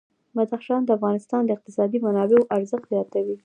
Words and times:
بدخشان 0.35 0.81
د 0.83 0.89
افغانستان 0.97 1.41
د 1.45 1.49
اقتصادي 1.57 1.97
منابعو 2.05 2.49
ارزښت 2.57 2.85
زیاتوي. 2.93 3.35